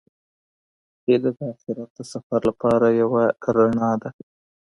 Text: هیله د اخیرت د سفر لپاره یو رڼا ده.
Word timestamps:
هیله 1.05 1.31
د 1.37 1.39
اخیرت 1.53 1.89
د 1.97 1.99
سفر 2.13 2.39
لپاره 2.49 2.85
یو 2.99 3.09
رڼا 3.55 3.91
ده. 4.01 4.09